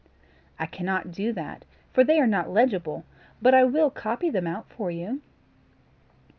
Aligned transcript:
"I 0.57 0.65
cannot 0.65 1.11
do 1.11 1.31
that, 1.33 1.63
for 1.93 2.03
they 2.03 2.19
are 2.19 2.25
not 2.25 2.49
legible; 2.49 3.05
but 3.39 3.53
I 3.53 3.63
will 3.65 3.91
copy 3.91 4.31
them 4.31 4.47
out 4.47 4.67
for 4.67 4.89
you." 4.89 5.21